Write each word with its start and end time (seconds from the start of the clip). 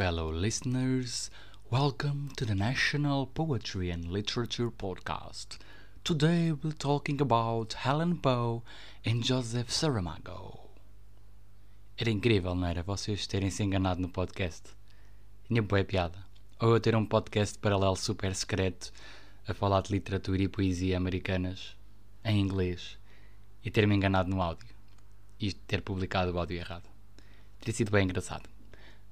fellow 0.00 0.32
listeners. 0.32 1.30
Welcome 1.70 2.30
to 2.38 2.46
the 2.46 2.54
National 2.54 3.26
Poetry 3.26 3.90
and 3.90 4.06
Literature 4.06 4.70
Podcast. 4.70 5.58
Today 6.04 6.52
we're 6.52 6.72
talking 6.72 7.20
about 7.20 7.74
Helen 7.74 8.16
Poe 8.16 8.62
and 9.04 9.22
Joseph 9.22 9.68
Saramago. 9.68 10.70
Era 11.98 12.08
incrível, 12.08 12.54
não 12.54 12.66
era? 12.66 12.82
Vocês 12.82 13.26
terem 13.26 13.50
se 13.50 13.62
enganado 13.62 14.00
no 14.00 14.08
podcast. 14.08 14.70
Tinha 15.46 15.60
boa 15.60 15.84
piada. 15.84 16.24
Ou 16.58 16.70
eu 16.70 16.80
ter 16.80 16.96
um 16.96 17.04
podcast 17.04 17.58
paralelo 17.58 17.94
super 17.94 18.34
secreto 18.34 18.90
a 19.46 19.52
falar 19.52 19.82
de 19.82 19.92
literatura 19.92 20.42
e 20.42 20.48
poesia 20.48 20.96
americanas 20.96 21.76
em 22.24 22.40
inglês 22.40 22.96
e 23.62 23.70
ter-me 23.70 23.96
enganado 23.96 24.30
no 24.30 24.40
áudio 24.40 24.66
e 25.38 25.52
ter 25.52 25.82
publicado 25.82 26.32
o 26.32 26.38
áudio 26.38 26.56
errado. 26.56 26.88
Teria 27.58 27.74
sido 27.74 27.90
bem 27.90 28.04
engraçado. 28.04 28.59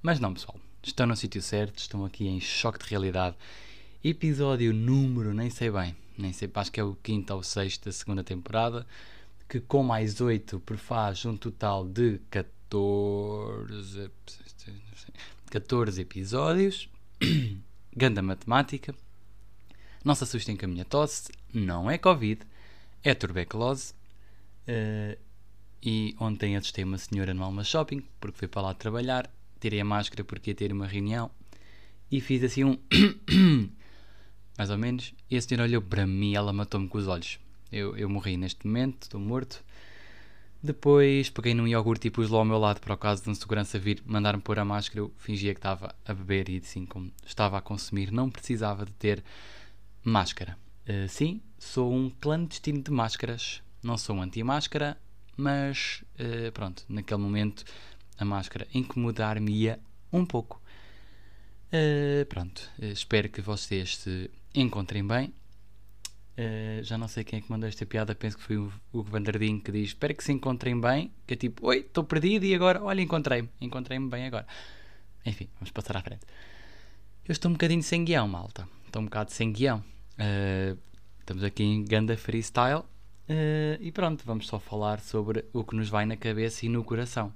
Mas 0.02 0.20
não, 0.20 0.32
pessoal. 0.32 0.58
Estão 0.82 1.06
no 1.06 1.16
sítio 1.16 1.42
certo, 1.42 1.78
estão 1.78 2.04
aqui 2.04 2.28
em 2.28 2.40
choque 2.40 2.78
de 2.78 2.90
realidade. 2.90 3.36
Episódio 4.02 4.72
número, 4.72 5.34
nem 5.34 5.50
sei 5.50 5.70
bem, 5.70 5.96
nem 6.16 6.32
sei, 6.32 6.48
acho 6.54 6.70
que 6.70 6.78
é 6.78 6.84
o 6.84 6.96
quinto 7.02 7.34
ou 7.34 7.42
sexto 7.42 7.86
da 7.86 7.92
segunda 7.92 8.22
temporada, 8.22 8.86
que 9.48 9.60
com 9.60 9.82
mais 9.82 10.20
oito 10.20 10.60
prefaz 10.60 11.24
um 11.24 11.36
total 11.36 11.84
de 11.84 12.20
14, 12.30 14.10
14 15.50 16.00
episódios. 16.00 16.88
Ganda 17.94 18.22
matemática. 18.22 18.94
Não 20.04 20.14
se 20.14 20.22
assustem 20.22 20.56
com 20.56 20.66
a 20.66 20.68
minha 20.68 20.84
tosse, 20.84 21.32
não 21.52 21.90
é 21.90 21.98
Covid, 21.98 22.42
é 23.02 23.14
tuberculose. 23.14 23.94
Uh, 24.68 25.18
e 25.82 26.14
ontem 26.20 26.56
assistei 26.56 26.84
uma 26.84 26.98
senhora 26.98 27.34
no 27.34 27.42
Alma 27.42 27.64
Shopping, 27.64 28.06
porque 28.20 28.38
fui 28.38 28.48
para 28.48 28.62
lá 28.62 28.74
trabalhar, 28.74 29.28
tirei 29.60 29.80
a 29.80 29.84
máscara 29.84 30.24
porque 30.24 30.50
ia 30.50 30.54
ter 30.54 30.72
uma 30.72 30.86
reunião 30.86 31.30
e 32.10 32.20
fiz 32.20 32.42
assim 32.42 32.64
um. 32.64 32.78
mais 34.56 34.70
ou 34.70 34.78
menos. 34.78 35.14
E 35.30 35.36
a 35.36 35.42
senhora 35.42 35.64
olhou 35.64 35.82
para 35.82 36.06
mim 36.06 36.34
ela 36.34 36.52
matou-me 36.52 36.88
com 36.88 36.98
os 36.98 37.06
olhos. 37.06 37.38
Eu, 37.70 37.96
eu 37.96 38.08
morri 38.08 38.36
neste 38.36 38.66
momento, 38.66 39.02
estou 39.02 39.20
morto. 39.20 39.62
Depois 40.60 41.30
peguei 41.30 41.54
num 41.54 41.68
iogurte 41.68 42.08
e 42.08 42.10
pus 42.10 42.28
lá 42.28 42.38
ao 42.38 42.44
meu 42.44 42.58
lado 42.58 42.80
para 42.80 42.92
o 42.92 42.96
caso 42.96 43.22
de 43.22 43.30
um 43.30 43.34
segurança 43.34 43.78
vir 43.78 44.02
mandar-me 44.04 44.42
pôr 44.42 44.58
a 44.58 44.64
máscara. 44.64 45.00
Eu 45.00 45.12
fingia 45.16 45.54
que 45.54 45.60
estava 45.60 45.94
a 46.04 46.12
beber 46.12 46.48
e 46.48 46.56
assim 46.56 46.84
como 46.84 47.12
estava 47.24 47.58
a 47.58 47.60
consumir, 47.60 48.10
não 48.10 48.28
precisava 48.28 48.84
de 48.84 48.92
ter 48.92 49.22
máscara. 50.02 50.58
Uh, 50.88 51.08
sim, 51.08 51.40
sou 51.58 51.92
um 51.92 52.10
clandestino 52.10 52.82
de 52.82 52.90
máscaras. 52.90 53.62
Não 53.80 53.96
sou 53.96 54.16
um 54.16 54.22
anti-máscara, 54.22 54.98
mas 55.36 56.02
uh, 56.18 56.50
pronto, 56.50 56.84
naquele 56.88 57.20
momento 57.20 57.64
a 58.18 58.24
máscara 58.24 58.66
incomodar-me-ia 58.74 59.78
um 60.12 60.24
pouco. 60.24 60.60
Uh, 61.68 62.24
pronto, 62.26 62.70
uh, 62.78 62.86
espero 62.86 63.28
que 63.28 63.40
vocês 63.40 63.96
se 63.96 64.30
encontrem 64.54 65.06
bem. 65.06 65.32
já 66.82 66.96
não 66.96 67.08
sei 67.08 67.24
quem 67.24 67.38
é 67.38 67.42
que 67.42 67.50
mandou 67.50 67.68
esta 67.68 67.84
piada, 67.84 68.14
penso 68.14 68.38
que 68.38 68.42
foi 68.42 68.56
o 68.56 68.72
Hugo 68.92 69.10
Vanderdinho 69.10 69.60
que 69.60 69.72
diz: 69.72 69.88
Espero 69.88 70.14
que 70.14 70.24
se 70.24 70.32
encontrem 70.32 70.80
bem. 70.80 71.10
Que 71.26 71.34
é 71.34 71.36
tipo, 71.36 71.66
oi, 71.66 71.78
estou 71.78 72.04
perdido 72.04 72.44
e 72.44 72.54
agora, 72.54 72.82
olha, 72.82 73.00
encontrei-me, 73.00 73.48
encontrei-me 73.60 74.08
bem 74.08 74.26
agora. 74.26 74.46
Enfim, 75.26 75.48
vamos 75.54 75.70
passar 75.70 75.96
à 75.96 76.02
frente. 76.02 76.24
Eu 77.26 77.32
estou 77.32 77.50
um 77.50 77.54
bocadinho 77.54 77.82
sem 77.82 78.04
guião, 78.04 78.26
malta. 78.26 78.68
Estou 78.86 79.02
um 79.02 79.04
bocado 79.04 79.32
sem 79.32 79.52
guião. 79.52 79.84
estamos 81.20 81.44
aqui 81.44 81.62
em 81.62 81.84
Ganda 81.84 82.16
Freestyle 82.16 82.84
Uh, 83.28 83.76
e 83.80 83.92
pronto, 83.92 84.24
vamos 84.24 84.46
só 84.46 84.58
falar 84.58 85.00
sobre 85.00 85.44
o 85.52 85.62
que 85.62 85.76
nos 85.76 85.90
vai 85.90 86.06
na 86.06 86.16
cabeça 86.16 86.64
e 86.64 86.68
no 86.68 86.82
coração. 86.82 87.30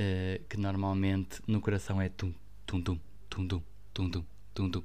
Uh, 0.00 0.42
que 0.48 0.56
normalmente 0.56 1.42
no 1.46 1.60
coração 1.60 2.00
é 2.00 2.08
tum, 2.08 2.32
tum, 2.64 2.80
tum, 2.80 2.98
tum, 3.28 3.46
tum, 3.46 3.68
tum, 3.92 4.10
tum, 4.10 4.24
tum, 4.54 4.70
tum. 4.70 4.84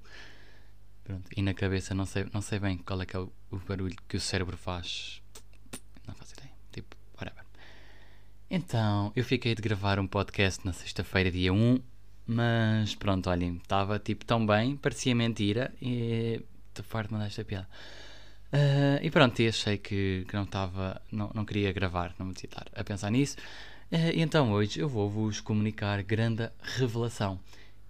Pronto. 1.06 1.30
E 1.38 1.42
na 1.42 1.54
cabeça 1.54 1.94
não 1.96 2.06
sei, 2.06 2.28
não 2.34 2.42
sei 2.42 2.60
bem 2.60 2.78
qual 2.80 3.02
é 3.02 3.06
que 3.06 3.16
é 3.16 3.20
o, 3.20 3.32
o 3.50 3.58
barulho 3.60 3.96
que 4.10 4.18
o 4.18 4.20
cérebro 4.20 4.58
faz. 4.58 5.22
Não 6.06 6.14
faço 6.16 6.34
ideia. 6.34 6.52
Tipo, 6.72 6.98
whatever. 7.18 7.46
Então, 8.50 9.14
eu 9.16 9.24
fiquei 9.24 9.56
de 9.56 9.62
gravar 9.62 10.00
um 10.00 10.08
podcast 10.08 10.66
na 10.66 10.74
sexta-feira, 10.74 11.32
dia 11.32 11.54
1. 11.54 11.80
Mas 12.28 12.96
pronto, 12.96 13.30
olhem, 13.30 13.58
estava 13.58 14.00
tipo 14.00 14.26
tão 14.26 14.46
bem, 14.46 14.76
parecia 14.76 15.16
mentira. 15.16 15.74
E 15.82 16.44
estou 16.70 16.84
farto 16.84 17.10
de 17.10 17.14
mandar 17.14 17.28
esta 17.28 17.46
piada. 17.46 17.70
Uh, 18.52 19.00
e 19.02 19.10
pronto, 19.10 19.40
e 19.42 19.48
achei 19.48 19.78
que, 19.78 20.26
que 20.28 20.36
não 20.36 20.44
estava, 20.44 21.02
não, 21.12 21.32
não 21.34 21.46
queria 21.46 21.72
gravar, 21.72 22.14
não 22.18 22.28
me 22.28 22.34
devia 22.34 22.50
estar 22.50 22.68
a 22.74 22.84
pensar 22.84 23.12
nisso. 23.12 23.38
Uh, 23.92 24.12
e 24.16 24.22
então 24.22 24.52
hoje 24.52 24.80
eu 24.80 24.90
vou-vos 24.90 25.40
comunicar 25.40 26.02
grande 26.04 26.50
revelação. 26.62 27.40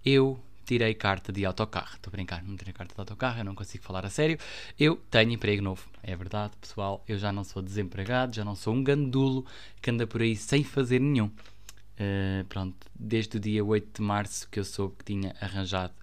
Eu 0.04 0.38
tirei 0.66 0.94
carta 0.94 1.32
de 1.32 1.46
autocarro. 1.46 1.94
Estou 1.94 2.10
a 2.10 2.12
brincar, 2.12 2.42
não 2.42 2.56
tirei 2.56 2.72
carta 2.72 2.94
de 2.94 3.00
autocarro, 3.00 3.40
eu 3.40 3.44
não 3.44 3.54
consigo 3.54 3.84
falar 3.84 4.04
a 4.04 4.10
sério. 4.10 4.38
Eu 4.78 4.96
tenho 5.10 5.32
emprego 5.32 5.62
novo, 5.62 5.88
é 6.02 6.14
verdade, 6.14 6.52
pessoal. 6.60 7.02
Eu 7.08 7.18
já 7.18 7.32
não 7.32 7.44
sou 7.44 7.62
desempregado, 7.62 8.34
já 8.34 8.44
não 8.44 8.54
sou 8.54 8.74
um 8.74 8.82
gandulo 8.82 9.46
que 9.80 9.90
anda 9.90 10.06
por 10.06 10.20
aí 10.20 10.36
sem 10.36 10.62
fazer 10.64 11.00
nenhum. 11.00 11.26
Uh, 11.26 12.44
pronto, 12.48 12.76
desde 12.94 13.38
o 13.38 13.40
dia 13.40 13.64
8 13.64 14.00
de 14.00 14.02
março 14.02 14.46
que 14.50 14.60
eu 14.60 14.64
soube 14.64 14.96
que 14.98 15.04
tinha 15.04 15.34
arranjado 15.40 15.94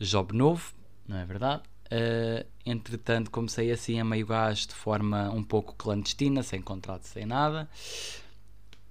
job 0.00 0.34
novo, 0.34 0.72
não 1.06 1.18
é 1.18 1.24
verdade? 1.24 1.62
Uh, 1.86 2.44
entretanto, 2.64 3.30
comecei 3.30 3.70
assim 3.70 4.00
a 4.00 4.04
meio 4.04 4.26
gás 4.26 4.66
de 4.66 4.74
forma 4.74 5.30
um 5.30 5.44
pouco 5.44 5.74
clandestina, 5.76 6.42
sem 6.42 6.60
contrato, 6.60 7.04
sem 7.04 7.24
nada. 7.24 7.68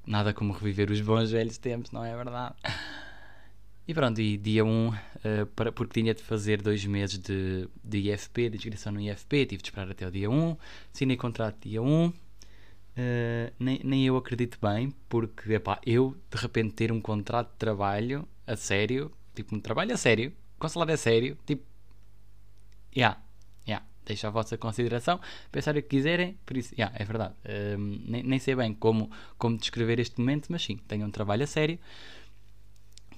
Nada 0.05 0.33
como 0.33 0.53
reviver 0.53 0.91
os 0.91 1.01
bons 1.01 1.31
velhos 1.31 1.57
tempos, 1.57 1.91
não 1.91 2.03
é 2.03 2.15
verdade? 2.15 2.55
E 3.87 3.93
pronto, 3.93 4.19
e 4.19 4.35
dia 4.35 4.65
1, 4.65 4.67
um, 4.67 4.89
uh, 4.89 5.45
para, 5.55 5.71
porque 5.71 6.01
tinha 6.01 6.13
de 6.13 6.23
fazer 6.23 6.59
dois 6.59 6.83
meses 6.85 7.19
de, 7.19 7.69
de 7.83 8.11
IFP, 8.11 8.49
de 8.49 8.57
inscrição 8.57 8.91
no 8.91 8.99
IFP, 8.99 9.45
tive 9.45 9.61
de 9.61 9.69
esperar 9.69 9.91
até 9.91 10.07
o 10.07 10.11
dia 10.11 10.29
1, 10.29 10.57
assinei 10.91 11.15
contrato 11.15 11.57
dia 11.61 11.81
1. 11.81 12.07
Uh, 12.07 12.13
nem, 13.59 13.81
nem 13.83 14.05
eu 14.05 14.17
acredito 14.17 14.57
bem, 14.59 14.91
porque 15.07 15.53
epá, 15.53 15.79
eu 15.85 16.15
de 16.31 16.37
repente 16.37 16.73
ter 16.73 16.91
um 16.91 16.99
contrato 16.99 17.51
de 17.51 17.57
trabalho 17.57 18.27
a 18.47 18.55
sério, 18.55 19.11
tipo 19.35 19.55
um 19.55 19.59
trabalho 19.59 19.93
a 19.93 19.97
sério, 19.97 20.33
com 20.57 20.67
salário 20.67 20.93
a 20.93 20.97
sério, 20.97 21.37
tipo 21.45 21.63
yeah. 22.95 23.19
Deixo 24.05 24.27
a 24.27 24.29
vossa 24.29 24.57
consideração, 24.57 25.19
pensar 25.51 25.75
o 25.75 25.81
que 25.81 25.89
quiserem, 25.89 26.37
por 26.45 26.55
isso, 26.55 26.73
yeah, 26.75 26.95
é 26.97 27.03
verdade. 27.03 27.33
Um, 27.77 28.01
nem, 28.07 28.23
nem, 28.23 28.39
sei 28.39 28.55
bem 28.55 28.73
como, 28.73 29.09
como 29.37 29.57
descrever 29.57 29.99
este 29.99 30.19
momento, 30.19 30.47
mas 30.51 30.63
sim, 30.63 30.77
tenho 30.87 31.05
um 31.05 31.11
trabalho 31.11 31.43
a 31.43 31.47
sério, 31.47 31.79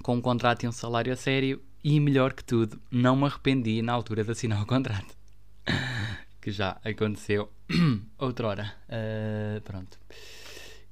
com 0.02 0.16
um 0.16 0.22
contrato 0.22 0.64
e 0.64 0.68
um 0.68 0.72
salário 0.72 1.12
a 1.12 1.16
sério, 1.16 1.62
e 1.84 2.00
melhor 2.00 2.34
que 2.34 2.44
tudo, 2.44 2.82
não 2.90 3.16
me 3.16 3.26
arrependi 3.26 3.82
na 3.82 3.94
altura 3.94 4.24
de 4.24 4.32
assinar 4.32 4.62
o 4.64 4.66
contrato. 4.66 5.16
que 6.42 6.52
já 6.52 6.80
aconteceu 6.84 7.52
outrora. 8.18 8.74
Uh, 8.88 9.62
pronto. 9.62 9.98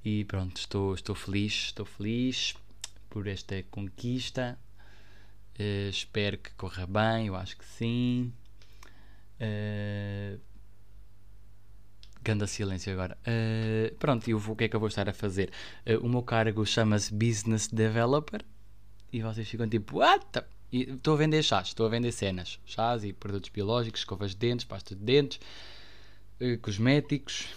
E 0.03 0.25
pronto, 0.25 0.57
estou, 0.57 0.93
estou 0.93 1.15
feliz, 1.15 1.53
estou 1.67 1.85
feliz 1.85 2.55
por 3.09 3.27
esta 3.27 3.63
conquista. 3.71 4.59
Uh, 5.57 5.89
espero 5.89 6.37
que 6.37 6.51
corra 6.51 6.85
bem, 6.85 7.27
eu 7.27 7.35
acho 7.35 7.57
que 7.57 7.65
sim. 7.65 8.33
Uh, 9.39 10.39
Ganda 12.25 12.47
silêncio 12.47 12.91
agora. 12.91 13.15
Uh, 13.21 13.93
pronto, 13.97 14.27
e 14.27 14.33
o 14.33 14.55
que 14.55 14.63
é 14.63 14.67
que 14.67 14.75
eu 14.75 14.79
vou 14.79 14.87
estar 14.87 15.07
a 15.07 15.13
fazer? 15.13 15.51
Uh, 15.85 16.03
o 16.03 16.09
meu 16.09 16.23
cargo 16.23 16.65
chama-se 16.65 17.13
Business 17.13 17.67
Developer 17.67 18.43
e 19.13 19.21
vocês 19.21 19.47
ficam 19.47 19.69
tipo, 19.69 19.99
what? 19.99 20.43
Estou 20.71 21.13
a 21.13 21.17
vender 21.17 21.43
chás, 21.43 21.67
estou 21.67 21.85
a 21.85 21.89
vender 21.89 22.11
cenas, 22.11 22.59
chás 22.65 23.03
e 23.03 23.13
produtos 23.13 23.51
biológicos, 23.51 24.01
escovas 24.01 24.31
de 24.31 24.37
dentes, 24.37 24.65
pasta 24.65 24.95
de 24.95 25.03
dentes, 25.03 25.39
uh, 26.41 26.57
cosméticos, 26.61 27.47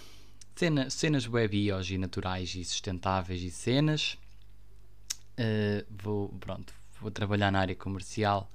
cena, 0.54 0.90
cenas 0.90 1.26
web 1.26 1.56
e 1.56 1.96
naturais 1.96 2.54
e 2.54 2.62
sustentáveis 2.62 3.42
e 3.42 3.50
cenas. 3.50 4.18
vou, 5.88 6.28
pronto, 6.40 6.74
vou 7.00 7.10
trabalhar 7.10 7.50
na 7.50 7.60
área 7.60 7.74
comercial 7.74 8.52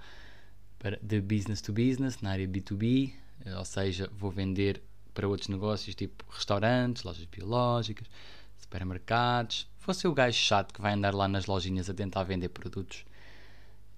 para, 0.83 0.99
de 1.01 1.21
business 1.21 1.61
to 1.61 1.71
business, 1.71 2.19
na 2.21 2.31
área 2.31 2.45
B2B, 2.45 3.13
eh, 3.45 3.55
ou 3.55 3.63
seja, 3.63 4.09
vou 4.11 4.29
vender 4.29 4.81
para 5.13 5.25
outros 5.25 5.47
negócios 5.47 5.95
tipo 5.95 6.25
restaurantes, 6.29 7.03
lojas 7.03 7.23
biológicas, 7.23 8.05
supermercados. 8.57 9.65
Vou 9.85 9.93
ser 9.93 10.09
o 10.09 10.13
gajo 10.13 10.37
chato 10.37 10.73
que 10.73 10.81
vai 10.81 10.93
andar 10.93 11.15
lá 11.15 11.25
nas 11.27 11.45
lojinhas 11.45 11.89
a 11.89 11.93
tentar 11.93 12.23
vender 12.23 12.49
produtos. 12.49 13.05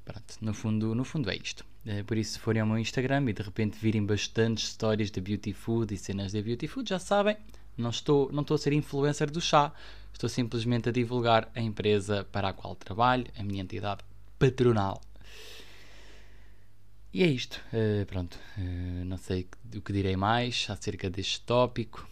Pronto, 0.05 0.37
no 0.39 0.53
fundo, 0.53 0.93
no 0.93 1.03
fundo 1.03 1.31
é 1.31 1.35
isto. 1.35 1.65
Eh, 1.87 2.03
por 2.03 2.17
isso, 2.17 2.33
se 2.33 2.39
forem 2.39 2.61
ao 2.61 2.67
meu 2.67 2.77
Instagram 2.77 3.25
e 3.29 3.33
de 3.33 3.41
repente 3.41 3.79
virem 3.79 4.05
bastantes 4.05 4.65
histórias 4.65 5.09
de 5.09 5.19
beauty 5.19 5.53
food 5.53 5.91
e 5.91 5.97
cenas 5.97 6.33
de 6.33 6.41
beauty 6.43 6.67
food, 6.67 6.87
já 6.87 6.99
sabem, 6.99 7.35
não 7.75 7.89
estou, 7.89 8.31
não 8.31 8.41
estou 8.41 8.53
a 8.53 8.57
ser 8.59 8.73
influencer 8.73 9.31
do 9.31 9.41
chá, 9.41 9.73
estou 10.13 10.29
simplesmente 10.29 10.89
a 10.89 10.91
divulgar 10.91 11.49
a 11.55 11.61
empresa 11.61 12.23
para 12.31 12.49
a 12.49 12.53
qual 12.53 12.75
trabalho, 12.75 13.25
a 13.35 13.41
minha 13.41 13.63
entidade 13.63 14.03
patronal. 14.37 15.01
E 17.15 17.23
é 17.23 17.27
isto. 17.27 17.61
Uh, 17.71 18.05
pronto. 18.07 18.37
Uh, 18.57 19.05
não 19.05 19.15
sei 19.15 19.47
o 19.73 19.79
que 19.79 19.93
direi 19.93 20.17
mais 20.17 20.67
acerca 20.69 21.09
deste 21.09 21.39
tópico. 21.39 22.05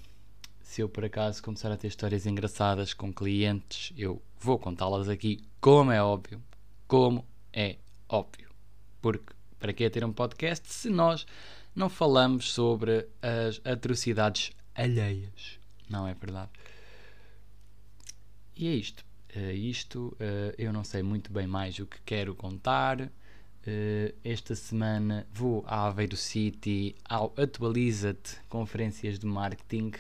Se 0.62 0.80
eu 0.80 0.88
por 0.88 1.04
acaso 1.04 1.44
começar 1.44 1.70
a 1.70 1.76
ter 1.76 1.88
histórias 1.88 2.26
engraçadas 2.26 2.94
com 2.94 3.12
clientes, 3.12 3.92
eu 3.98 4.22
vou 4.40 4.58
contá-las 4.58 5.10
aqui, 5.10 5.44
como 5.60 5.92
é 5.92 6.02
óbvio. 6.02 6.42
Como 6.88 7.28
É 7.52 7.76
óbvio. 8.08 8.48
Porque 9.02 9.34
para 9.60 9.74
que 9.74 9.84
é 9.84 9.90
ter 9.90 10.06
um 10.06 10.14
podcast 10.14 10.72
se 10.72 10.90
nós 10.90 11.26
não 11.76 11.90
falamos 11.90 12.54
sobre 12.54 13.06
as 13.22 13.60
atrocidades 13.66 14.54
alheias? 14.74 15.60
Não 15.90 16.08
é 16.08 16.14
verdade? 16.14 16.52
E 18.56 18.70
é 18.70 18.74
isto. 18.74 19.04
Uh, 19.36 19.52
isto 19.52 20.16
eu 20.58 20.72
não 20.72 20.86
sei 20.86 21.04
muito 21.04 21.30
bem 21.30 21.46
mais 21.46 21.78
o 21.78 21.86
que 21.86 22.00
quero 22.06 22.34
contar. 22.34 23.12
Uh, 23.66 24.14
esta 24.26 24.56
semana 24.56 25.26
vou 25.32 25.64
à 25.66 25.88
Aveiro 25.88 26.18
City 26.18 26.98
ao 27.08 27.34
Atualiza-te 27.38 28.36
conferências 28.50 29.18
de 29.18 29.26
marketing. 29.26 29.94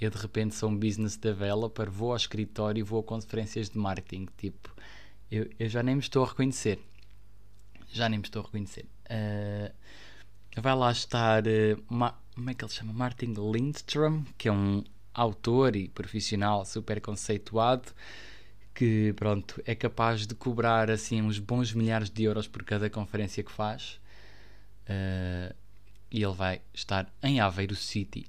Eu 0.00 0.10
de 0.10 0.16
repente 0.16 0.54
sou 0.54 0.68
um 0.68 0.76
business 0.76 1.16
developer, 1.16 1.90
vou 1.90 2.12
ao 2.12 2.16
escritório 2.16 2.78
e 2.78 2.82
vou 2.84 3.00
a 3.00 3.02
conferências 3.02 3.68
de 3.68 3.78
marketing. 3.78 4.28
Tipo, 4.36 4.72
eu, 5.28 5.50
eu 5.58 5.68
já 5.68 5.82
nem 5.82 5.96
me 5.96 6.00
estou 6.00 6.22
a 6.24 6.28
reconhecer. 6.28 6.78
Já 7.90 8.08
nem 8.08 8.20
me 8.20 8.24
estou 8.24 8.42
a 8.42 8.44
reconhecer. 8.44 8.86
vai 10.56 10.76
lá 10.76 10.92
estar. 10.92 11.42
como 11.88 12.50
é 12.50 12.54
que 12.54 12.64
ele 12.64 12.72
chama? 12.72 12.92
Martin 12.92 13.34
Lindstrom, 13.36 14.22
que 14.38 14.48
é 14.48 14.52
um 14.52 14.84
autor 15.12 15.74
e 15.74 15.88
profissional 15.88 16.64
super 16.64 17.00
conceituado 17.00 17.92
que 18.74 19.12
pronto 19.14 19.62
é 19.64 19.74
capaz 19.74 20.26
de 20.26 20.34
cobrar 20.34 20.90
assim 20.90 21.22
uns 21.22 21.38
bons 21.38 21.72
milhares 21.72 22.10
de 22.10 22.24
euros 22.24 22.48
por 22.48 22.64
cada 22.64 22.90
conferência 22.90 23.42
que 23.42 23.52
faz 23.52 24.00
uh, 24.88 25.54
e 26.10 26.22
ele 26.22 26.34
vai 26.34 26.60
estar 26.72 27.12
em 27.22 27.40
Aveiro 27.40 27.76
City. 27.76 28.26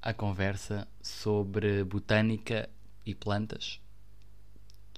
A 0.00 0.14
conversa 0.14 0.88
sobre 1.02 1.84
botânica 1.84 2.68
e 3.04 3.14
plantas 3.14 3.80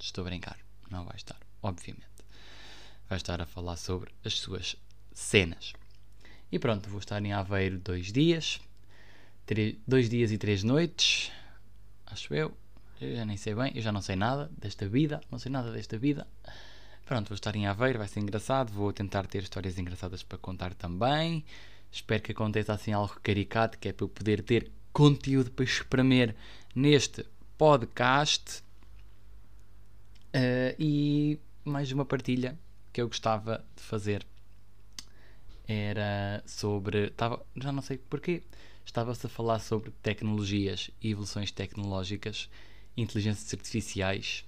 estou 0.00 0.22
a 0.22 0.28
brincar 0.28 0.58
não 0.90 1.04
vai 1.04 1.16
estar 1.16 1.38
obviamente. 1.62 2.06
Vai 3.08 3.16
estar 3.16 3.40
a 3.40 3.46
falar 3.46 3.76
sobre 3.76 4.12
as 4.24 4.34
suas 4.34 4.76
cenas. 5.12 5.72
E 6.50 6.58
pronto 6.58 6.88
vou 6.88 7.00
estar 7.00 7.22
em 7.24 7.32
Aveiro 7.32 7.78
dois 7.78 8.12
dias 8.12 8.60
dois 9.86 10.08
dias 10.08 10.30
e 10.30 10.38
três 10.38 10.62
noites, 10.62 11.32
acho 12.06 12.32
eu. 12.32 12.56
Eu 13.00 13.16
já 13.16 13.24
nem 13.24 13.36
sei 13.36 13.54
bem, 13.54 13.72
eu 13.74 13.80
já 13.80 13.90
não 13.90 14.02
sei 14.02 14.14
nada 14.14 14.50
desta 14.58 14.86
vida, 14.86 15.20
não 15.30 15.38
sei 15.38 15.50
nada 15.50 15.72
desta 15.72 15.96
vida. 15.96 16.26
Pronto, 17.06 17.28
vou 17.28 17.34
estar 17.34 17.56
em 17.56 17.66
Aveiro, 17.66 17.98
vai 17.98 18.06
ser 18.06 18.20
engraçado. 18.20 18.70
Vou 18.72 18.92
tentar 18.92 19.26
ter 19.26 19.42
histórias 19.42 19.78
engraçadas 19.78 20.22
para 20.22 20.38
contar 20.38 20.74
também. 20.74 21.44
Espero 21.90 22.22
que 22.22 22.32
aconteça 22.32 22.72
assim 22.72 22.92
algo 22.92 23.18
caricato, 23.22 23.78
que 23.78 23.88
é 23.88 23.92
para 23.92 24.04
eu 24.04 24.08
poder 24.08 24.42
ter 24.42 24.70
conteúdo 24.92 25.50
para 25.50 25.64
espremer 25.64 26.36
neste 26.74 27.26
podcast. 27.56 28.62
Uh, 30.34 30.76
e 30.78 31.38
mais 31.64 31.90
uma 31.90 32.04
partilha 32.04 32.56
que 32.92 33.00
eu 33.00 33.08
gostava 33.08 33.64
de 33.74 33.82
fazer 33.82 34.24
era 35.66 36.42
sobre. 36.46 37.10
Tava, 37.10 37.44
já 37.56 37.72
não 37.72 37.82
sei 37.82 37.96
porquê 37.96 38.42
estava-se 38.84 39.26
a 39.26 39.28
falar 39.28 39.58
sobre 39.60 39.90
tecnologias 40.02 40.90
e 41.00 41.10
evoluções 41.10 41.50
tecnológicas, 41.50 42.48
inteligências 43.00 43.52
artificiais. 43.52 44.44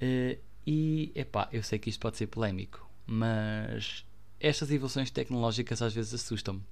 Uh, 0.00 0.38
e, 0.66 1.12
epá, 1.14 1.48
eu 1.52 1.62
sei 1.62 1.78
que 1.78 1.88
isto 1.88 2.00
pode 2.00 2.16
ser 2.16 2.26
polémico, 2.26 2.88
mas 3.06 4.04
estas 4.40 4.70
evoluções 4.70 5.10
tecnológicas 5.10 5.80
às 5.80 5.94
vezes 5.94 6.14
assustam-me. 6.14 6.62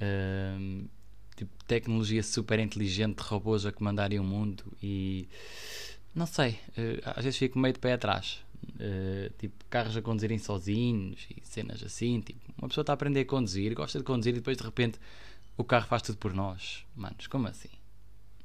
Uh, 0.00 0.88
tipo, 1.34 1.50
tecnologia 1.64 2.22
super 2.22 2.58
inteligente, 2.58 3.18
robôs 3.20 3.64
a 3.66 3.72
comandarem 3.72 4.18
o 4.18 4.24
mundo 4.24 4.64
e. 4.82 5.28
Não 6.14 6.26
sei, 6.26 6.52
uh, 6.52 7.02
às 7.16 7.24
vezes 7.24 7.38
fico 7.38 7.58
meio 7.58 7.74
de 7.74 7.80
pé 7.80 7.94
atrás. 7.94 8.44
Uh, 8.74 9.32
tipo, 9.38 9.64
carros 9.70 9.96
a 9.96 10.02
conduzirem 10.02 10.38
sozinhos 10.38 11.26
e 11.30 11.40
cenas 11.46 11.82
assim. 11.82 12.20
Tipo, 12.20 12.40
uma 12.58 12.68
pessoa 12.68 12.82
está 12.82 12.92
a 12.92 12.94
aprender 12.94 13.20
a 13.20 13.24
conduzir, 13.24 13.74
gosta 13.74 13.98
de 13.98 14.04
conduzir 14.04 14.34
e 14.34 14.38
depois 14.38 14.56
de 14.56 14.62
repente 14.64 14.98
o 15.56 15.64
carro 15.64 15.86
faz 15.86 16.02
tudo 16.02 16.18
por 16.18 16.34
nós. 16.34 16.84
Manos, 16.94 17.26
como 17.26 17.48
assim? 17.48 17.70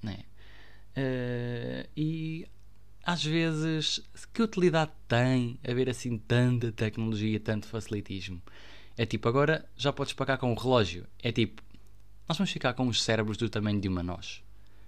Né? 0.01 0.19
Uh, 0.95 1.90
e 1.98 2.48
às 3.04 3.24
vezes, 3.24 4.00
que 4.34 4.42
utilidade 4.42 4.92
tem 5.07 5.60
haver 5.68 5.90
assim 5.90 6.18
tanta 6.18 6.72
tecnologia, 6.72 7.40
tanto 7.40 7.68
facilitismo? 7.68 8.42
É 8.98 9.06
tipo, 9.06 9.28
agora 9.28 9.68
já 9.75 9.92
podes 9.92 10.13
pagar 10.13 10.38
com 10.38 10.54
o 10.54 10.56
relógio. 10.56 11.06
É 11.22 11.31
tipo, 11.31 11.62
nós 12.28 12.38
vamos 12.38 12.51
ficar 12.51 12.74
com 12.74 12.88
os 12.88 13.04
cérebros 13.04 13.38
do 13.38 13.50
tamanho 13.50 13.81
de 13.81 13.88
uma 13.88 14.01
nós. 14.01 14.42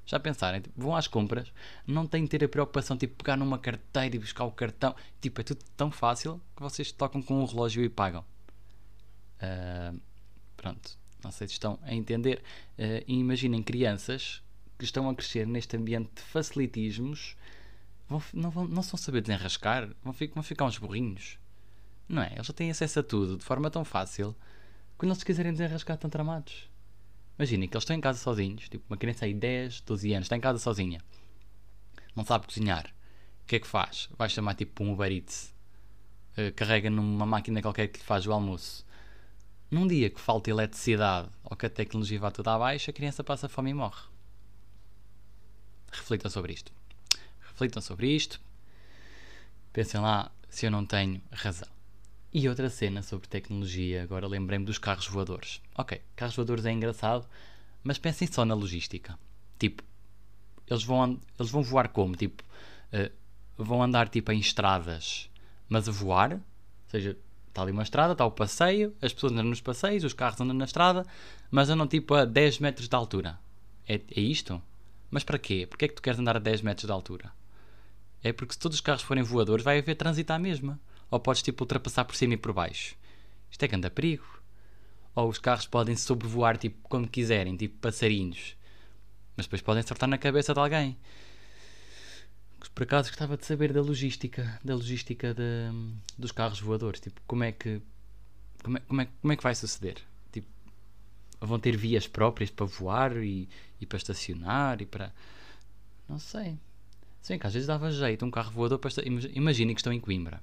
Já 0.06 0.20
pensarem, 0.20 0.62
tipo, 0.62 0.80
vão 0.80 0.96
às 0.96 1.08
compras, 1.08 1.52
não 1.86 2.06
têm 2.06 2.24
de 2.24 2.30
ter 2.30 2.44
a 2.44 2.48
preocupação 2.48 2.96
de 2.96 3.08
tipo, 3.08 3.24
pegar 3.24 3.36
numa 3.36 3.58
carteira 3.58 4.16
e 4.16 4.20
buscar 4.20 4.46
o 4.46 4.52
cartão. 4.52 4.96
Tipo, 5.20 5.42
é 5.42 5.44
tudo 5.44 5.64
tão 5.76 5.92
fácil 5.92 6.40
que 6.56 6.62
vocês 6.62 6.92
tocam 6.92 7.22
com 7.22 7.42
o 7.42 7.46
relógio 7.46 7.84
e 7.84 7.90
pagam. 7.90 8.24
Uh, 9.42 10.00
pronto. 10.56 10.98
Não 11.24 11.32
sei 11.32 11.48
se 11.48 11.54
estão 11.54 11.80
a 11.82 11.94
entender. 11.94 12.44
Uh, 12.78 13.04
imaginem 13.08 13.64
crianças 13.64 14.44
que 14.78 14.86
estão 14.86 15.10
a 15.10 15.16
crescer 15.16 15.48
neste 15.48 15.76
ambiente 15.78 16.10
de 16.16 16.22
facilitismos, 16.22 17.36
vão, 18.08 18.22
não, 18.34 18.50
vão, 18.50 18.68
não 18.68 18.84
são 18.84 18.98
saber 18.98 19.22
desenrascar, 19.22 19.90
vão, 20.04 20.14
vão 20.34 20.44
ficar 20.44 20.66
uns 20.66 20.78
burrinhos. 20.78 21.38
Não 22.08 22.22
é? 22.22 22.34
Eles 22.34 22.48
já 22.48 22.54
têm 22.54 22.70
acesso 22.70 23.00
a 23.00 23.04
tudo 23.04 23.38
de 23.38 23.44
forma 23.44 23.70
tão 23.70 23.84
fácil 23.84 24.36
quando 24.98 25.12
eles 25.12 25.24
quiserem 25.24 25.52
desenrascar 25.52 25.96
estão 25.96 26.10
tramados. 26.10 26.70
Imaginem 27.38 27.68
que 27.68 27.76
eles 27.76 27.84
estão 27.84 27.96
em 27.96 28.02
casa 28.02 28.20
sozinhos, 28.20 28.70
tipo 28.70 28.86
uma 28.90 28.98
criança 28.98 29.26
aí 29.26 29.34
10, 29.34 29.82
12 29.82 30.14
anos, 30.14 30.26
está 30.26 30.38
em 30.38 30.42
casa 30.42 30.60
sozinha, 30.60 31.02
não 32.16 32.24
sabe 32.24 32.48
cozinhar. 32.48 32.94
O 33.44 33.48
que 33.48 33.58
é 33.58 33.60
que 33.60 33.68
faz? 33.68 34.10
Vai 34.18 34.30
chamar 34.30 34.56
tipo 34.56 34.84
um 34.84 34.94
Uber 34.94 35.12
Eats, 35.12 35.54
uh, 36.38 36.54
carrega 36.56 36.90
numa 36.90 37.26
máquina 37.26 37.62
qualquer 37.62 37.88
que 37.88 38.00
lhe 38.00 38.06
faz 38.06 38.26
o 38.26 38.32
almoço 38.32 38.86
num 39.70 39.88
dia 39.88 40.10
que 40.10 40.22
falta 40.22 40.50
eletricidade 40.50 41.30
ou 41.44 41.56
que 41.56 41.66
a 41.66 41.70
tecnologia 41.70 42.20
vá 42.20 42.32
toda 42.32 42.54
abaixo, 42.54 42.90
a 42.90 42.94
criança 42.94 43.24
passa 43.24 43.50
fome 43.50 43.72
e 43.72 43.74
morre. 43.74 44.04
Reflitam 45.92 46.30
sobre 46.30 46.54
isto. 46.54 46.72
Reflitam 47.42 47.82
sobre 47.82 48.08
isto. 48.08 48.40
Pensem 49.72 50.00
lá 50.00 50.32
se 50.50 50.66
eu 50.66 50.72
não 50.72 50.86
tenho 50.86 51.22
razão. 51.32 51.68
E 52.34 52.50
outra 52.50 52.70
cena 52.70 53.02
sobre 53.02 53.28
tecnologia, 53.28 54.04
agora 54.04 54.28
lembrei-me 54.28 54.66
dos 54.66 54.78
carros 54.78 55.08
voadores. 55.08 55.62
Ok, 55.76 56.02
carros 56.16 56.36
voadores 56.36 56.66
é 56.66 56.72
engraçado, 56.72 57.26
mas 57.84 57.98
pensem 57.98 58.28
só 58.28 58.44
na 58.44 58.54
logística. 58.54 59.18
Tipo, 59.58 59.84
eles 60.68 60.84
vão, 60.84 61.20
eles 61.40 61.52
vão 61.52 61.64
voar 61.64 61.90
como? 61.90 62.16
Tipo, 62.16 62.44
uh, 62.92 63.12
vão 63.58 63.82
andar 63.82 64.10
tipo 64.10 64.32
em 64.32 64.40
estradas, 64.40 65.30
mas 65.70 65.88
a 65.88 65.92
voar? 65.92 66.34
Ou 66.34 66.42
seja, 66.90 67.18
Está 67.56 67.62
ali 67.62 67.72
uma 67.72 67.84
estrada, 67.84 68.12
está 68.12 68.26
o 68.26 68.32
passeio, 68.32 68.94
as 69.02 69.14
pessoas 69.14 69.32
andam 69.32 69.46
nos 69.46 69.62
passeios, 69.62 70.04
os 70.04 70.12
carros 70.12 70.42
andam 70.42 70.54
na 70.54 70.66
estrada, 70.66 71.06
mas 71.50 71.70
andam 71.70 71.88
tipo 71.88 72.14
a 72.14 72.26
10 72.26 72.60
metros 72.60 72.90
de 72.90 72.94
altura. 72.94 73.40
É, 73.88 73.94
é 73.96 74.20
isto? 74.20 74.62
Mas 75.16 75.24
para 75.24 75.40
quê? 75.40 75.66
Porquê 75.66 75.86
é 75.86 75.88
que 75.88 75.94
tu 75.94 76.02
queres 76.02 76.20
andar 76.20 76.36
a 76.36 76.40
10 76.40 76.62
metros 76.62 76.86
de 76.86 76.92
altura? 76.92 77.32
É 78.22 78.34
porque 78.34 78.52
se 78.52 78.60
todos 78.60 78.76
os 78.76 78.82
carros 78.82 79.02
forem 79.02 79.24
voadores, 79.24 79.64
vai 79.64 79.80
haver 79.80 79.96
trânsito 79.96 80.34
à 80.34 80.38
mesma. 80.38 80.78
Ou 81.10 81.22
podes 81.22 81.42
tipo 81.42 81.64
ultrapassar 81.64 82.04
por 82.04 82.18
cima 82.18 82.34
e 82.34 82.38
por 82.38 82.52
baixo. 82.52 82.98
Isto 83.50 83.64
é 83.64 83.68
grande 83.70 83.90
perigo. 83.90 84.26
Ou 85.16 85.30
os 85.30 85.40
carros 85.40 85.68
podem 85.68 85.96
sobrevoar 85.96 86.58
tipo 86.58 86.78
como 86.90 87.08
quiserem, 87.08 87.56
tipo 87.56 87.78
passarinhos. 87.78 88.58
Mas 89.38 89.46
depois 89.46 89.62
podem 89.62 89.80
acertar 89.80 90.10
na 90.10 90.18
cabeça 90.18 90.54
de 90.54 90.60
alguém 90.60 90.98
por 92.76 92.84
acaso 92.84 93.08
gostava 93.08 93.38
de 93.38 93.46
saber 93.46 93.72
da 93.72 93.82
logística, 93.82 94.60
da 94.62 94.76
logística 94.76 95.34
de, 95.34 95.72
dos 96.18 96.34
carros 96.34 96.60
voadores, 96.60 97.00
tipo, 97.00 97.22
como 97.26 97.46
é 97.46 97.54
que 97.54 97.82
como 98.62 98.78
é, 98.78 98.82
como 98.82 99.02
é, 99.02 99.08
como 99.22 99.34
é 99.34 99.38
que 99.38 99.44
vai 99.44 99.56
suceder? 99.56 99.96
Vão 101.40 101.60
ter 101.60 101.76
vias 101.76 102.08
próprias 102.08 102.50
para 102.50 102.66
voar 102.66 103.18
e, 103.18 103.48
e 103.80 103.86
para 103.86 103.98
estacionar 103.98 104.82
e 104.82 104.86
para 104.86 105.12
não 106.08 106.20
sei. 106.20 106.58
Sim, 107.22 107.40
que 107.40 107.48
às 107.48 107.54
vezes 107.54 107.68
dava 107.68 107.92
jeito 107.92 108.26
um 108.26 108.32
carro 108.32 108.52
voador 108.52 108.80
para 108.80 108.92
imaginem 109.34 109.74
que 109.74 109.82
estão 109.82 109.94
em 109.94 110.00
Coimbra. 110.00 110.42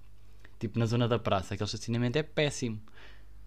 Tipo 0.58 0.78
na 0.78 0.86
zona 0.86 1.08
da 1.08 1.18
praça, 1.18 1.54
aquele 1.54 1.66
estacionamento 1.66 2.18
é 2.18 2.22
péssimo. 2.22 2.80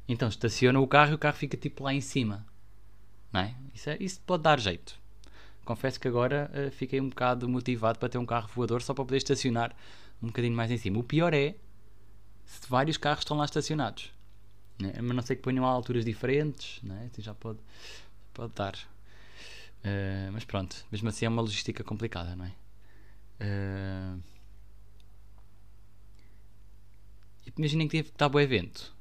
Então 0.07 0.27
estaciona 0.27 0.79
o 0.79 0.87
carro 0.87 1.11
e 1.11 1.15
o 1.15 1.17
carro 1.17 1.35
fica 1.35 1.57
tipo 1.57 1.83
lá 1.83 1.93
em 1.93 2.01
cima. 2.01 2.45
Não 3.31 3.41
é? 3.41 3.55
Isso, 3.73 3.89
é, 3.89 3.97
isso 3.99 4.21
pode 4.25 4.43
dar 4.43 4.59
jeito 4.59 4.97
confesso 5.65 5.99
que 5.99 6.07
agora 6.07 6.49
uh, 6.53 6.71
fiquei 6.71 7.01
um 7.01 7.09
bocado 7.09 7.49
motivado 7.49 7.99
para 7.99 8.07
ter 8.07 8.17
um 8.17 8.25
carro 8.25 8.47
voador 8.55 8.81
só 8.81 8.93
para 8.93 9.03
poder 9.03 9.17
estacionar 9.17 9.75
um 10.21 10.27
bocadinho 10.27 10.55
mais 10.55 10.71
em 10.71 10.77
cima. 10.77 10.99
O 10.99 11.03
pior 11.03 11.33
é 11.33 11.55
se 12.45 12.69
vários 12.69 12.95
carros 12.95 13.21
estão 13.21 13.35
lá 13.35 13.45
estacionados. 13.45 14.13
Né? 14.79 14.93
Mas 15.01 15.15
não 15.15 15.23
sei 15.23 15.35
que 15.35 15.41
ponham 15.41 15.65
a 15.65 15.69
alturas 15.69 16.03
diferentes, 16.05 16.81
né? 16.83 17.09
assim 17.11 17.21
já 17.21 17.33
pode, 17.33 17.59
pode 18.33 18.53
dar. 18.53 18.75
Uh, 19.83 20.31
mas 20.33 20.43
pronto, 20.43 20.85
mesmo 20.91 21.07
assim 21.09 21.25
é 21.25 21.29
uma 21.29 21.41
logística 21.41 21.83
complicada, 21.83 22.35
não 22.35 22.45
é? 22.45 22.53
Uh, 23.39 24.23
imaginem 27.57 27.87
que 27.87 27.97
está 27.97 28.27
bom 28.27 28.39
evento. 28.39 28.93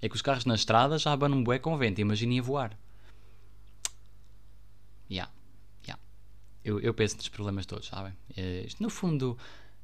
É 0.00 0.08
que 0.08 0.14
os 0.14 0.22
carros 0.22 0.44
na 0.44 0.54
estrada 0.54 0.98
já 0.98 1.12
abanam 1.12 1.42
bué 1.42 1.58
com 1.58 1.76
vento. 1.76 2.00
Imaginem 2.00 2.38
a 2.38 2.42
voar. 2.42 2.78
Yeah 5.10 5.30
eu, 6.66 6.80
eu 6.80 6.92
penso 6.92 7.16
nos 7.16 7.28
problemas 7.28 7.64
todos, 7.64 7.86
sabem? 7.86 8.12
É, 8.36 8.64
isto, 8.66 8.82
no 8.82 8.90
fundo, 8.90 9.38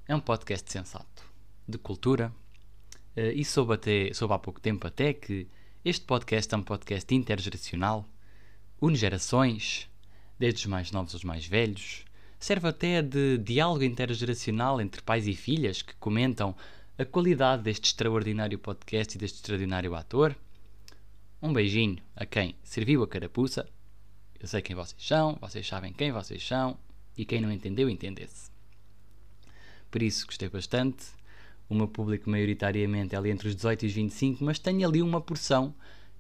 é 0.09 0.16
um 0.16 0.21
podcast 0.21 0.71
sensato, 0.71 1.25
de 1.66 1.78
cultura, 1.78 2.35
Uh, 3.16 3.33
e 3.35 3.45
soube, 3.45 3.75
até, 3.75 4.12
soube 4.14 4.33
há 4.35 4.38
pouco 4.38 4.61
tempo 4.61 4.87
até 4.87 5.12
que 5.12 5.47
este 5.85 6.04
podcast 6.07 6.54
é 6.54 6.57
um 6.57 6.62
podcast 6.62 7.14
intergeracional, 7.14 8.09
une 8.81 8.97
gerações, 8.97 9.88
desde 10.38 10.61
os 10.61 10.66
mais 10.66 10.90
novos 10.90 11.12
aos 11.14 11.25
mais 11.25 11.47
velhos. 11.47 12.04
Serve 12.38 12.69
até 12.69 13.02
de 13.02 13.38
diálogo 13.38 13.85
intergeracional 13.85 14.81
entre 14.81 15.02
pais 15.02 15.26
e 15.26 15.35
filhas 15.35 15.83
que 15.83 15.95
comentam 15.97 16.57
a 16.99 17.04
qualidade 17.04 17.62
deste 17.62 17.87
extraordinário 17.87 18.59
podcast 18.59 19.14
e 19.14 19.19
deste 19.19 19.37
extraordinário 19.37 19.95
ator. 19.95 20.35
Um 21.40 21.52
beijinho 21.52 21.99
a 22.16 22.25
quem 22.25 22.54
serviu 22.62 23.02
a 23.02 23.09
carapuça. 23.09 23.69
Eu 24.40 24.49
sei 24.49 24.62
quem 24.62 24.75
vocês 24.75 25.04
são, 25.07 25.37
vocês 25.40 25.66
sabem 25.66 25.92
quem 25.92 26.12
vocês 26.12 26.47
são 26.47 26.78
e 27.16 27.25
quem 27.25 27.40
não 27.40 27.52
entendeu, 27.52 27.88
entendesse. 27.90 28.50
Por 29.90 30.02
isso 30.02 30.26
gostei 30.26 30.49
bastante. 30.49 31.07
O 31.73 31.75
meu 31.75 31.88
público 31.88 32.29
maioritariamente 32.29 33.14
é 33.14 33.19
ali 33.19 33.31
entre 33.31 33.49
os 33.49 33.57
18 33.57 33.85
e 33.85 33.88
os 33.88 33.95
25, 33.95 34.45
mas 34.45 34.59
tenho 34.59 34.87
ali 34.87 35.00
uma 35.00 35.23
porção 35.23 35.75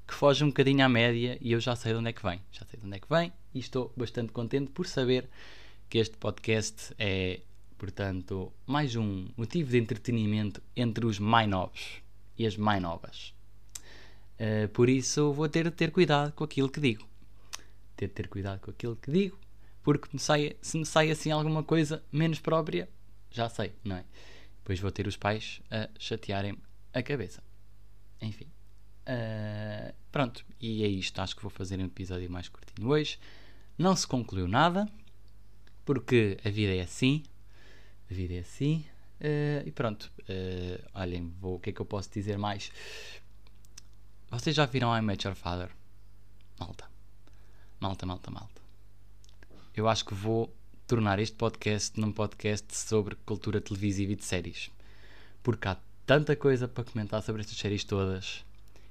que 0.08 0.14
foge 0.14 0.42
um 0.42 0.46
bocadinho 0.46 0.82
à 0.82 0.88
média 0.88 1.36
e 1.42 1.52
eu 1.52 1.60
já 1.60 1.76
sei 1.76 1.92
de 1.92 1.98
onde 1.98 2.08
é 2.08 2.12
que 2.14 2.22
vem. 2.22 2.40
Já 2.50 2.64
sei 2.64 2.80
de 2.80 2.86
onde 2.86 2.96
é 2.96 2.98
que 2.98 3.06
vem 3.06 3.30
e 3.54 3.58
estou 3.58 3.92
bastante 3.94 4.32
contente 4.32 4.70
por 4.70 4.86
saber 4.86 5.28
que 5.90 5.98
este 5.98 6.16
podcast 6.16 6.94
é 6.98 7.40
Portanto, 7.76 8.50
mais 8.64 8.96
um 8.96 9.28
motivo 9.36 9.68
de 9.68 9.76
entretenimento 9.76 10.62
entre 10.74 11.04
os 11.04 11.18
mais 11.18 11.46
novos 11.46 12.00
e 12.38 12.46
as 12.46 12.56
mais 12.56 12.80
novas. 12.80 13.34
Uh, 14.40 14.68
por 14.68 14.88
isso, 14.88 15.34
vou 15.34 15.50
ter 15.50 15.64
de 15.64 15.72
ter 15.72 15.90
cuidado 15.90 16.32
com 16.32 16.44
aquilo 16.44 16.70
que 16.70 16.80
digo. 16.80 17.06
Ter 17.94 18.06
de 18.06 18.14
ter 18.14 18.28
cuidado 18.28 18.60
com 18.60 18.70
aquilo 18.70 18.96
que 18.96 19.10
digo, 19.10 19.36
porque 19.82 20.08
me 20.14 20.18
sai, 20.18 20.56
se 20.62 20.78
me 20.78 20.86
sai 20.86 21.10
assim 21.10 21.30
alguma 21.30 21.62
coisa 21.62 22.02
menos 22.10 22.38
própria, 22.38 22.88
já 23.30 23.50
sei, 23.50 23.72
não 23.84 23.96
é? 23.96 24.04
Depois 24.62 24.80
vou 24.80 24.90
ter 24.90 25.06
os 25.06 25.16
pais 25.16 25.60
a 25.70 25.88
chatearem 25.98 26.56
a 26.92 27.02
cabeça. 27.02 27.42
Enfim. 28.20 28.46
Uh, 29.02 29.92
pronto, 30.10 30.44
e 30.60 30.84
é 30.84 30.88
isto. 30.88 31.20
Acho 31.20 31.36
que 31.36 31.42
vou 31.42 31.50
fazer 31.50 31.78
um 31.78 31.84
episódio 31.84 32.30
mais 32.30 32.48
curtinho 32.48 32.88
hoje. 32.88 33.18
Não 33.76 33.96
se 33.96 34.06
concluiu 34.06 34.46
nada, 34.46 34.88
porque 35.84 36.38
a 36.44 36.50
vida 36.50 36.74
é 36.74 36.80
assim 36.80 37.24
a 38.12 38.14
vida 38.14 38.34
é 38.34 38.38
assim. 38.40 38.84
Uh, 39.20 39.66
e 39.66 39.72
pronto, 39.72 40.12
uh, 40.20 40.90
olhem, 40.94 41.34
vou, 41.40 41.56
o 41.56 41.58
que 41.58 41.70
é 41.70 41.72
que 41.72 41.80
eu 41.80 41.86
posso 41.86 42.10
dizer 42.10 42.36
mais? 42.36 42.70
Vocês 44.30 44.54
já 44.54 44.66
viram 44.66 44.96
I 44.96 45.00
Met 45.00 45.26
Your 45.26 45.34
Father? 45.34 45.70
Malta. 46.58 46.88
Malta, 47.80 48.06
malta, 48.06 48.30
malta. 48.30 48.62
Eu 49.74 49.88
acho 49.88 50.04
que 50.04 50.14
vou 50.14 50.54
tornar 50.92 51.18
este 51.18 51.34
podcast 51.34 51.98
num 51.98 52.12
podcast 52.12 52.76
sobre 52.76 53.14
cultura 53.24 53.62
televisiva 53.62 54.12
e 54.12 54.14
de 54.14 54.26
séries. 54.26 54.70
Porque 55.42 55.66
há 55.66 55.78
tanta 56.04 56.36
coisa 56.36 56.68
para 56.68 56.84
comentar 56.84 57.22
sobre 57.22 57.40
estas 57.40 57.56
séries 57.56 57.82
todas. 57.82 58.44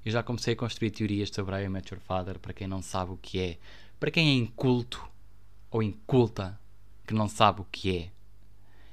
Eu 0.04 0.10
já 0.10 0.20
comecei 0.20 0.54
a 0.54 0.56
construir 0.56 0.90
teorias 0.90 1.30
sobre 1.32 1.62
I 1.62 1.68
Met 1.68 1.94
Your 1.94 2.02
Father, 2.02 2.40
para 2.40 2.52
quem 2.52 2.66
não 2.66 2.82
sabe 2.82 3.12
o 3.12 3.16
que 3.16 3.38
é. 3.38 3.58
Para 4.00 4.10
quem 4.10 4.30
é 4.30 4.32
inculto 4.32 5.08
ou 5.70 5.80
inculta, 5.80 6.58
que 7.06 7.14
não 7.14 7.28
sabe 7.28 7.60
o 7.60 7.66
que 7.70 7.96
é 7.96 8.10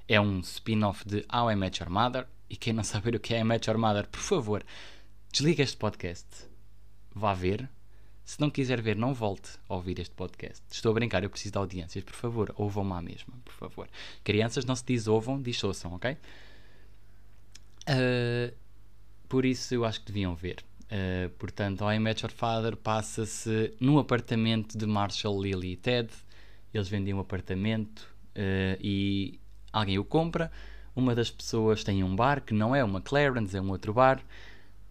é 0.07 0.21
um 0.21 0.39
spin-off 0.41 1.03
de 1.03 1.25
How 1.33 1.51
I 1.51 1.55
Met 1.55 1.81
Your 1.81 1.91
Mother. 1.91 2.27
E 2.47 2.55
quem 2.55 2.73
não 2.73 2.83
saber 2.83 3.15
o 3.15 3.19
que 3.19 3.33
é 3.33 3.39
I 3.39 3.43
Met 3.43 3.67
Your 3.67 3.79
Mother, 3.79 4.07
por 4.07 4.21
favor, 4.21 4.63
desliga 5.31 5.63
este 5.63 5.77
podcast. 5.77 6.27
Vá 7.15 7.33
ver. 7.33 7.67
Se 8.29 8.39
não 8.39 8.51
quiser 8.51 8.79
ver, 8.79 8.95
não 8.95 9.11
volte 9.11 9.49
a 9.67 9.73
ouvir 9.73 9.97
este 9.99 10.13
podcast. 10.13 10.63
Estou 10.69 10.91
a 10.91 10.93
brincar, 10.93 11.23
eu 11.23 11.31
preciso 11.31 11.53
de 11.53 11.57
audiências. 11.57 12.03
Por 12.03 12.13
favor, 12.13 12.53
ouvam-me 12.57 12.93
à 12.93 13.01
mesma, 13.01 13.33
por 13.43 13.53
favor. 13.55 13.89
Crianças 14.23 14.65
não 14.65 14.75
se 14.75 14.85
diz 14.85 15.07
ouvam, 15.07 15.41
diz 15.41 15.63
ouçam, 15.63 15.95
ok? 15.95 16.15
Uh, 17.89 18.55
por 19.27 19.45
isso 19.45 19.73
eu 19.73 19.83
acho 19.83 20.01
que 20.01 20.05
deviam 20.05 20.35
ver. 20.35 20.63
Uh, 20.83 21.31
portanto, 21.39 21.83
I 21.89 21.97
Met 21.97 22.23
Your 22.23 22.31
Father 22.31 22.77
passa-se 22.77 23.73
num 23.79 23.97
apartamento 23.97 24.77
de 24.77 24.85
Marshall, 24.85 25.41
Lily 25.41 25.71
e 25.71 25.75
Ted. 25.75 26.13
Eles 26.71 26.87
vendem 26.87 27.15
um 27.15 27.19
apartamento 27.19 28.01
uh, 28.35 28.77
e 28.79 29.39
alguém 29.73 29.97
o 29.97 30.05
compra, 30.05 30.51
uma 30.95 31.15
das 31.15 31.31
pessoas 31.31 31.83
tem 31.83 32.03
um 32.03 32.15
bar 32.15 32.41
que 32.41 32.53
não 32.53 32.75
é 32.75 32.83
uma 32.83 33.01
Clarence, 33.01 33.57
é 33.57 33.61
um 33.61 33.71
outro 33.71 33.91
bar. 33.91 34.23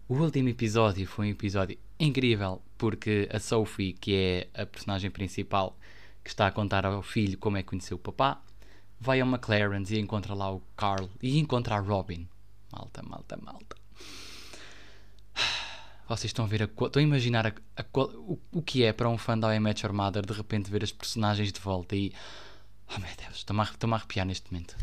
O 0.09 0.15
último 0.15 0.49
episódio 0.49 1.07
foi 1.07 1.27
um 1.27 1.29
episódio 1.29 1.77
incrível 1.99 2.61
porque 2.77 3.27
a 3.31 3.39
Sophie, 3.39 3.93
que 3.93 4.15
é 4.15 4.61
a 4.61 4.65
personagem 4.65 5.11
principal 5.11 5.77
que 6.23 6.29
está 6.29 6.47
a 6.47 6.51
contar 6.51 6.85
ao 6.85 7.01
filho 7.01 7.37
como 7.37 7.57
é 7.57 7.63
que 7.63 7.69
conheceu 7.69 7.97
o 7.97 7.99
papá, 7.99 8.41
vai 8.99 9.19
a 9.21 9.23
uma 9.23 9.37
Clarence 9.39 9.93
e 9.93 9.99
encontra 9.99 10.33
lá 10.33 10.51
o 10.51 10.61
Carl 10.75 11.09
e 11.21 11.39
encontra 11.39 11.75
a 11.75 11.79
Robin. 11.79 12.27
Malta, 12.71 13.01
malta, 13.03 13.37
malta. 13.37 13.75
Vocês 16.07 16.29
estão 16.29 16.45
a 16.45 16.47
ver 16.47 16.63
a, 16.63 16.65
estão 16.65 16.99
a 16.99 17.03
imaginar 17.03 17.47
a, 17.47 17.53
a, 17.77 17.85
o, 17.93 18.39
o 18.51 18.61
que 18.61 18.83
é 18.83 18.91
para 18.91 19.09
um 19.09 19.17
fã 19.17 19.37
da 19.37 19.55
I 19.55 19.59
Met 19.59 19.85
Your 19.85 19.93
Mother 19.93 20.25
de 20.25 20.33
repente 20.33 20.71
ver 20.71 20.83
as 20.83 20.91
personagens 20.91 21.51
de 21.51 21.59
volta 21.59 21.95
e 21.95 22.13
Oh 22.95 22.99
meu 22.99 23.09
Deus, 23.15 23.37
estou-me 23.37 23.61
a, 23.61 23.65
estou 23.65 23.91
a 23.93 23.95
arrepiar 23.95 24.25
neste 24.25 24.51
momento. 24.51 24.75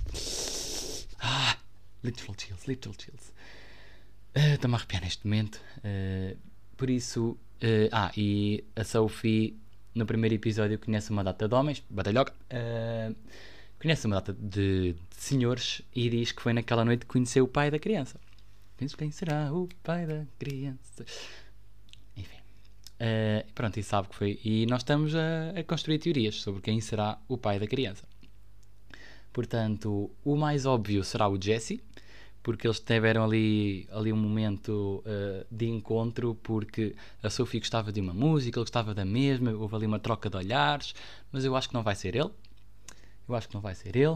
Ah, 1.19 1.57
literal 2.05 2.37
chills, 2.39 2.69
literal 2.69 2.95
chills. 2.97 3.33
Uh, 4.37 4.55
estou-me 4.55 4.77
a 4.77 4.79
arrepiar 4.79 5.03
neste 5.03 5.27
momento. 5.27 5.61
Uh, 5.79 6.37
por 6.77 6.91
isso. 6.91 7.37
Uh, 7.57 7.89
ah, 7.91 8.13
e 8.17 8.63
a 8.75 8.85
Sophie, 8.85 9.57
no 9.95 10.05
primeiro 10.05 10.35
episódio, 10.35 10.79
conhece 10.79 11.11
uma 11.11 11.25
data 11.25 11.49
de 11.49 11.55
homens, 11.55 11.83
batalhoca. 11.89 12.33
Uh, 12.51 13.15
conhece 13.81 14.07
uma 14.07 14.17
data 14.17 14.33
de, 14.33 14.93
de, 14.93 15.17
senhores 15.17 15.83
e 15.95 16.11
diz 16.11 16.33
que 16.33 16.43
foi 16.43 16.53
naquela 16.53 16.85
noite 16.85 17.01
que 17.01 17.07
conheceu 17.07 17.45
o 17.45 17.49
pai 17.49 17.71
da 17.71 17.79
criança. 17.79 18.21
Penso 18.77 18.97
quem 18.97 19.11
será 19.11 19.53
o 19.53 19.69
pai 19.83 20.07
da 20.07 20.27
criança. 20.39 21.05
Uh, 22.97 23.45
pronto, 23.55 23.79
e 23.79 23.83
sabe 23.83 24.09
que 24.09 24.17
foi. 24.17 24.41
E 24.45 24.67
nós 24.67 24.81
estamos 24.81 25.15
a, 25.15 25.51
a, 25.59 25.63
construir 25.65 25.99
teorias 25.99 26.37
sobre 26.37 26.63
quem 26.63 26.81
será 26.81 27.19
o 27.29 27.37
pai 27.37 27.59
da 27.59 27.67
criança. 27.67 28.05
Portanto, 29.33 30.11
o 30.25 30.35
mais 30.35 30.65
óbvio 30.65 31.05
será 31.05 31.29
o 31.29 31.41
Jesse, 31.41 31.83
porque 32.47 32.65
eles 32.65 32.79
tiveram 32.79 33.25
ali, 33.25 33.89
ali 33.91 34.13
um 34.13 34.17
momento 34.17 35.03
uh, 35.05 35.45
de 35.51 35.67
encontro, 35.67 36.37
porque 36.45 36.95
a 37.21 37.29
Sophie 37.29 37.59
gostava 37.59 37.91
de 37.91 38.01
uma 38.01 38.15
música, 38.15 38.57
ele 38.57 38.63
gostava 38.63 38.95
da 38.95 39.05
mesma, 39.05 39.51
houve 39.51 39.75
ali 39.75 39.85
uma 39.85 39.99
troca 39.99 40.31
de 40.31 40.37
olhares, 40.37 40.95
mas 41.33 41.45
eu 41.45 41.57
acho 41.57 41.67
que 41.67 41.75
não 41.75 41.83
vai 41.83 41.97
ser 41.97 42.15
ele. 42.15 42.31
Eu 43.29 43.35
acho 43.35 43.49
que 43.49 43.55
não 43.55 43.61
vai 43.61 43.75
ser 43.75 43.97
ele. 43.97 44.15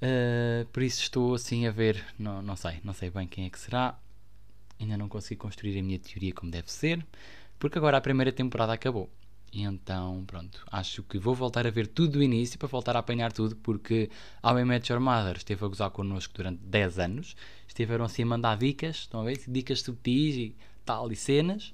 Uh, 0.00 0.64
por 0.72 0.80
isso 0.80 1.02
estou 1.02 1.34
assim 1.34 1.66
a 1.66 1.72
ver, 1.72 2.04
não, 2.16 2.40
não 2.40 2.54
sei, 2.54 2.78
não 2.84 2.92
sei 2.94 3.10
bem 3.10 3.26
quem 3.26 3.46
é 3.46 3.50
que 3.50 3.58
será. 3.58 3.98
Ainda 4.78 4.96
não 4.96 5.08
consegui 5.08 5.34
construir 5.34 5.76
a 5.76 5.82
minha 5.82 5.98
teoria 5.98 6.32
como 6.32 6.52
deve 6.52 6.70
ser. 6.70 7.04
Porque 7.58 7.78
agora 7.78 7.96
a 7.96 8.00
primeira 8.00 8.30
temporada 8.30 8.72
acabou. 8.72 9.10
E 9.52 9.62
então, 9.62 10.24
pronto, 10.26 10.62
acho 10.70 11.02
que 11.02 11.18
vou 11.18 11.34
voltar 11.34 11.66
a 11.66 11.70
ver 11.70 11.86
tudo 11.86 12.12
do 12.12 12.22
início 12.22 12.58
para 12.58 12.68
voltar 12.68 12.96
a 12.96 12.98
apanhar 12.98 13.32
tudo, 13.32 13.56
porque 13.56 14.10
How 14.42 14.58
I 14.58 14.64
Met 14.64 14.92
Your 14.92 15.00
Mother 15.00 15.36
esteve 15.36 15.64
a 15.64 15.68
gozar 15.68 15.90
connosco 15.90 16.34
durante 16.34 16.60
10 16.64 16.98
anos, 16.98 17.36
estiveram 17.66 18.04
assim 18.04 18.22
a 18.22 18.26
mandar 18.26 18.58
dicas, 18.58 18.96
estão 18.96 19.20
a 19.20 19.24
ver? 19.24 19.42
Dicas 19.48 19.80
subtis 19.80 20.36
e 20.36 20.56
tal, 20.84 21.10
e 21.10 21.16
cenas. 21.16 21.72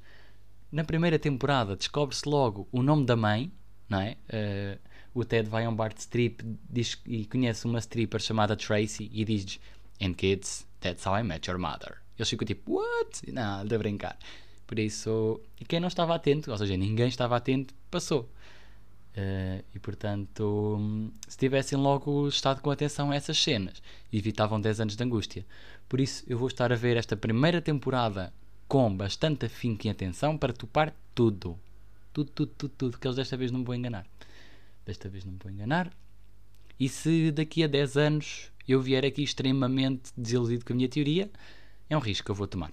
Na 0.71 0.85
primeira 0.85 1.19
temporada 1.19 1.77
descobre-se 1.77 2.29
logo 2.29 2.69
o 2.71 2.83
nome 2.83 3.05
da 3.07 3.17
mãe, 3.17 3.53
não 3.89 4.01
é? 4.01 4.17
Uh, 4.29 4.79
o 5.15 5.25
Ted 5.25 5.49
vai 5.49 5.65
a 5.65 5.71
um 5.71 5.75
bar 5.75 5.93
de 5.95 6.01
strip 6.01 6.45
diz, 6.69 7.01
e 7.07 7.25
conhece 7.27 7.65
uma 7.67 7.79
stripper 7.79 8.21
chamada 8.21 8.57
Tracy 8.57 9.09
e 9.13 9.25
diz 9.25 9.61
And 10.01 10.15
kids, 10.15 10.67
that's 10.81 11.07
how 11.07 11.17
I 11.17 11.23
met 11.23 11.49
your 11.49 11.59
mother. 11.59 11.99
Eles 12.19 12.29
ficam 12.29 12.47
tipo, 12.47 12.73
what? 12.73 13.33
Não, 13.33 13.65
de 13.65 13.79
brincar. 13.79 14.19
Por 14.67 14.79
isso, 14.79 15.41
e 15.61 15.65
quem 15.65 15.81
não 15.81 15.89
estava 15.89 16.15
atento, 16.15 16.51
ou 16.51 16.59
seja, 16.59 16.77
ninguém 16.77 17.09
estava 17.09 17.37
atento, 17.37 17.75
passou. 17.91 18.29
Uh, 19.17 19.63
e 19.73 19.79
portanto, 19.79 21.13
se 21.29 21.39
tivessem 21.39 21.79
logo 21.79 22.27
estado 22.27 22.61
com 22.61 22.71
atenção 22.71 23.13
a 23.13 23.15
essas 23.15 23.41
cenas, 23.41 23.81
evitavam 24.13 24.61
10 24.61 24.81
anos 24.81 24.97
de 24.97 25.05
angústia. 25.05 25.47
Por 25.89 26.01
isso, 26.01 26.25
eu 26.27 26.37
vou 26.37 26.49
estar 26.49 26.73
a 26.73 26.77
ver 26.77 26.97
esta 26.97 27.17
primeira 27.17 27.61
temporada 27.61 28.33
com 28.67 28.95
bastante 28.97 29.47
afinco 29.47 29.87
e 29.87 29.91
atenção 29.91 30.37
para 30.37 30.53
topar 30.53 30.93
tudo. 31.15 31.59
Tudo, 32.13 32.31
tudo, 32.31 32.53
tudo, 32.57 32.75
tudo. 32.77 32.99
Que 32.99 33.07
eles 33.07 33.17
desta 33.17 33.37
vez 33.37 33.53
não 33.53 33.61
me 33.61 33.65
vão 33.65 33.75
enganar. 33.75 34.07
Desta 34.85 35.09
vez 35.09 35.25
não 35.25 35.33
me 35.33 35.39
vou 35.41 35.53
enganar. 35.53 35.93
E 36.81 36.89
se 36.89 37.31
daqui 37.31 37.63
a 37.63 37.69
10 37.69 37.97
anos 37.97 38.51
eu 38.67 38.81
vier 38.81 39.05
aqui 39.05 39.23
extremamente 39.23 40.11
desiludido 40.17 40.65
com 40.65 40.73
a 40.73 40.77
minha 40.77 40.89
teoria, 40.89 41.31
é 41.89 41.97
um 41.97 42.01
risco 42.01 42.25
que 42.25 42.31
eu 42.31 42.35
vou 42.35 42.49
tomar. 42.49 42.73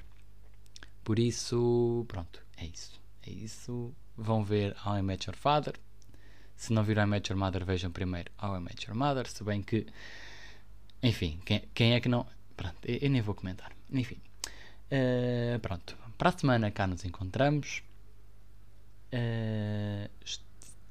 Por 1.04 1.20
isso, 1.20 2.06
pronto, 2.08 2.42
é 2.58 2.66
isso. 2.66 3.00
É 3.26 3.30
isso. 3.30 3.94
Vão 4.18 4.44
ver 4.44 4.76
How 4.86 4.98
I 4.98 5.02
Met 5.02 5.28
Your 5.28 5.38
Father. 5.38 5.74
Se 6.56 6.72
não 6.74 6.84
viram 6.84 7.04
I 7.04 7.08
Met 7.08 7.32
Your 7.32 7.40
Mother, 7.40 7.66
vejam 7.66 7.92
primeiro 7.92 8.32
How 8.42 8.58
I 8.58 8.60
Met 8.60 8.86
Your 8.86 8.96
Mother. 8.96 9.28
Se 9.28 9.44
bem 9.44 9.62
que. 9.62 9.88
Enfim, 11.02 11.40
quem, 11.46 11.64
quem 11.74 11.94
é 11.94 12.00
que 12.00 12.10
não. 12.10 12.26
Pronto, 12.56 12.78
eu, 12.84 12.98
eu 13.02 13.10
nem 13.10 13.22
vou 13.22 13.34
comentar. 13.34 13.72
Enfim. 13.92 14.18
Uh, 14.92 15.60
pronto. 15.60 15.98
Para 16.18 16.30
a 16.30 16.38
semana 16.38 16.70
cá 16.70 16.86
nos 16.86 17.04
encontramos. 17.04 17.82
Uh, 19.14 20.10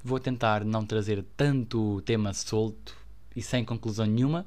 vou 0.03 0.19
tentar 0.19 0.65
não 0.65 0.85
trazer 0.85 1.23
tanto 1.37 2.01
tema 2.01 2.33
solto 2.33 2.97
e 3.35 3.41
sem 3.41 3.63
conclusão 3.63 4.05
nenhuma. 4.05 4.45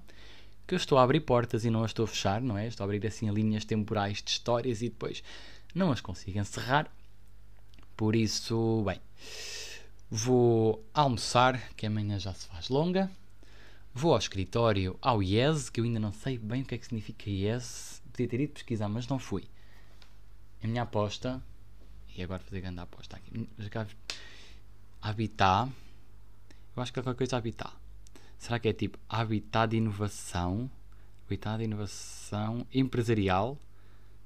que 0.67 0.75
eu 0.75 0.77
estou 0.77 0.99
a 0.99 1.03
abrir 1.03 1.21
portas 1.21 1.65
e 1.65 1.71
não 1.71 1.85
as 1.85 1.91
estou 1.91 2.05
a 2.05 2.09
fechar, 2.09 2.41
não 2.41 2.57
é? 2.57 2.67
Estou 2.67 2.85
a 2.85 2.87
abrir 2.87 3.07
assim 3.07 3.31
linhas 3.31 3.65
temporais 3.65 4.23
de 4.23 4.31
histórias 4.31 4.83
e 4.83 4.89
depois 4.89 5.23
não 5.75 5.91
as 5.91 6.01
consigo 6.01 6.39
encerrar. 6.39 6.91
Por 7.97 8.15
isso, 8.15 8.83
bem, 8.87 9.01
vou 10.11 10.85
almoçar, 10.95 11.61
que 11.75 11.87
amanhã 11.87 12.19
já 12.19 12.33
se 12.33 12.47
faz 12.47 12.69
longa. 12.69 13.11
Vou 13.93 14.13
ao 14.13 14.19
escritório, 14.19 14.99
ao 15.01 15.23
IES, 15.23 15.71
que 15.71 15.81
eu 15.81 15.85
ainda 15.85 16.01
não 16.01 16.13
sei 16.13 16.39
bem 16.39 16.63
o 16.63 16.65
que 16.65 16.75
é 16.75 16.79
que 16.79 16.85
significa 16.85 17.29
IES. 17.29 18.03
Podia 18.11 18.29
ter 18.29 18.41
ido 18.41 18.53
pesquisar, 18.53 18.89
mas 18.89 19.07
não 19.07 19.19
fui. 19.19 19.45
A 20.63 20.67
minha 20.67 20.83
aposta, 20.83 21.43
e 22.17 22.23
agora 22.23 22.41
fazer 22.41 22.61
grande 22.61 22.81
aposta 22.81 23.17
aqui, 23.17 23.49
Habitat, 25.03 25.71
eu 26.77 26.83
acho 26.83 26.93
que 26.93 26.99
é 26.99 27.03
qualquer 27.03 27.19
coisa 27.19 27.37
Habitat. 27.37 27.73
Será 28.39 28.59
que 28.59 28.69
é 28.69 28.73
tipo 28.73 28.99
Habitat 29.09 29.71
de 29.71 29.77
Inovação, 29.77 30.71
Habitat 31.27 31.59
de 31.59 31.65
Inovação 31.65 32.67
Empresarial, 32.73 33.59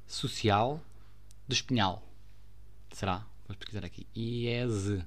Social 0.06 0.80
do 1.48 1.54
Espinhal? 1.54 2.06
Será? 2.92 3.26
Vou 3.46 3.56
pesquisar 3.56 3.84
aqui. 3.84 4.06
IES. 4.14 5.02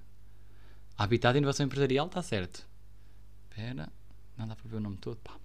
Habitat 0.98 1.34
de 1.34 1.38
Inovação 1.38 1.66
Empresarial, 1.68 2.08
está 2.08 2.22
certo. 2.24 2.68
Espera. 3.44 3.88
Não 4.36 4.48
dá 4.48 4.56
para 4.56 4.68
ver 4.68 4.78
o 4.78 4.80
nome 4.80 4.98
todo, 4.98 5.18
pá. 5.18 5.38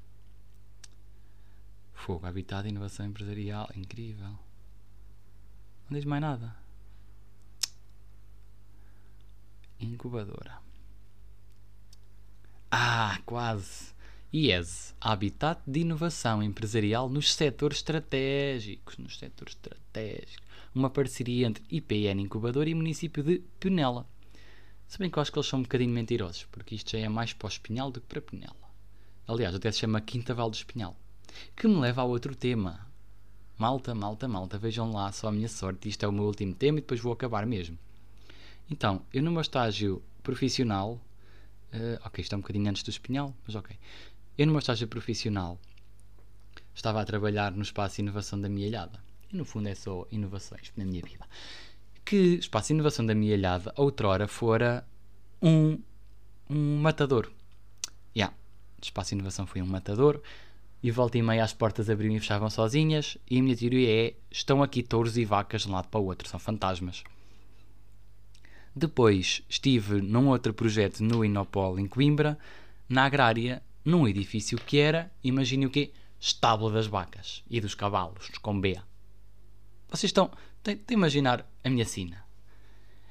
Fogo, 1.93 2.27
Habitat 2.27 2.63
de 2.63 2.71
Inovação 2.71 3.07
Empresarial. 3.07 3.69
Incrível. 3.77 4.39
Não 5.89 5.99
diz 5.99 6.05
mais 6.05 6.23
nada. 6.23 6.57
Incubadora. 9.79 10.59
Ah, 12.71 13.21
quase. 13.27 13.95
IES, 14.33 14.95
Habitat 15.01 15.61
de 15.65 15.81
Inovação 15.81 16.43
Empresarial 16.43 17.09
nos 17.09 17.33
setores 17.33 17.79
estratégicos. 17.79 18.99
Nos 18.99 19.19
setores 19.19 19.55
estratégicos. 19.55 20.45
Uma 20.75 20.91
parceria 20.91 21.47
entre 21.47 21.65
IPN 21.71 22.23
Incubadora 22.23 22.69
e 22.69 22.75
município 22.75 23.23
de 23.23 23.43
Penela. 23.61 24.05
Se 24.89 24.99
bem 24.99 25.09
que 25.09 25.17
eu 25.17 25.23
acho 25.23 25.33
que 25.33 25.39
eles 25.39 25.49
são 25.49 25.61
um 25.61 25.63
bocadinho 25.63 25.93
mentirosos, 25.93 26.45
porque 26.51 26.75
isto 26.75 26.91
já 26.91 26.99
é 26.99 27.09
mais 27.09 27.33
para 27.33 27.47
o 27.47 27.49
Espinhal 27.49 27.91
do 27.91 28.01
que 28.01 28.07
para 28.09 28.21
Penela. 28.21 28.55
Aliás, 29.29 29.55
até 29.55 29.71
se 29.71 29.79
chama 29.79 30.01
Quinta 30.01 30.35
Val 30.35 30.51
do 30.51 30.55
Espinhal. 30.55 30.97
Que 31.55 31.69
me 31.69 31.77
leva 31.77 32.03
a 32.03 32.05
outro 32.05 32.35
tema. 32.35 32.87
Malta, 33.57 33.95
malta, 33.95 34.29
malta, 34.29 34.59
vejam 34.59 34.93
lá 34.93 35.11
só 35.13 35.29
a 35.29 35.33
minha 35.33 35.49
sorte. 35.49 35.89
Isto 35.89 36.05
é 36.05 36.09
o 36.09 36.13
meu 36.13 36.25
último 36.25 36.55
tema 36.55 36.79
e 36.79 36.81
depois 36.81 37.01
vou 37.01 37.13
acabar 37.13 37.47
mesmo. 37.47 37.79
Então, 38.69 39.03
eu 39.15 39.23
no 39.23 39.31
meu 39.31 39.41
estágio 39.41 40.03
profissional. 40.23 41.01
Uh, 41.73 41.99
ok, 42.05 42.23
isto 42.23 42.35
é 42.35 42.39
um 42.39 42.41
bocadinho 42.41 42.69
antes 42.69 42.83
do 42.83 42.91
Espinhal, 42.91 43.35
mas 43.47 43.55
ok. 43.55 43.77
Eu 44.39 44.47
meu 44.49 44.59
estágio 44.59 44.87
profissional 44.87 45.59
estava 46.75 47.01
a 47.01 47.05
trabalhar 47.07 47.53
no 47.53 47.63
espaço 47.63 48.03
inovação 48.03 48.39
da 48.39 48.51
Mielhada. 48.51 49.03
E 49.33 49.37
no 49.37 49.47
fundo 49.47 49.67
é 49.67 49.75
só 49.75 50.07
inovações 50.13 50.73
na 50.77 50.85
minha 50.85 51.03
vida. 51.03 51.25
Que 52.05 52.35
espaço 52.35 52.75
inovação 52.75 53.07
da 53.07 53.15
Mielhada 53.15 53.73
outrora 53.77 54.29
fora 54.29 54.87
um, 55.41 55.81
um 56.51 56.77
matador. 56.77 57.33
Yeah, 58.15 58.37
espaço 58.83 59.15
inovação 59.15 59.47
foi 59.47 59.63
um 59.63 59.67
matador 59.67 60.21
e 60.83 60.91
volta 60.91 61.17
e 61.17 61.23
meia 61.23 61.43
as 61.43 61.55
portas 61.55 61.89
abriam 61.89 62.15
e 62.15 62.21
fechavam 62.21 62.51
sozinhas 62.51 63.17
e 63.31 63.39
a 63.39 63.43
minha 63.43 63.57
teoria 63.57 64.09
é 64.09 64.15
estão 64.31 64.63
aqui 64.63 64.83
touros 64.83 65.17
e 65.17 65.25
vacas 65.25 65.63
de 65.63 65.69
um 65.69 65.73
lado 65.73 65.89
para 65.89 65.99
o 65.99 66.05
outro, 66.05 66.29
são 66.29 66.39
fantasmas. 66.39 67.03
Depois 68.75 69.43
estive 69.49 70.03
num 70.03 70.29
outro 70.29 70.53
projeto 70.53 71.01
no 71.03 71.25
Inopol 71.25 71.79
em 71.79 71.87
Coimbra, 71.87 72.39
na 72.87 73.07
agrária, 73.07 73.63
num 73.87 74.09
edifício 74.09 74.59
que 74.59 74.79
era, 74.79 75.13
imagine 75.23 75.65
o 75.65 75.71
quê? 75.71 75.93
Estábulo 76.19 76.73
das 76.73 76.89
vacas 76.89 77.45
e 77.49 77.61
dos 77.61 77.73
cavalos, 77.73 78.29
com 78.43 78.61
B. 78.61 78.77
Vocês 79.89 80.11
estão, 80.11 80.29
de 80.65 80.81
imaginar 80.91 81.49
a 81.63 81.71
minha 81.71 81.85
sina. 81.85 82.25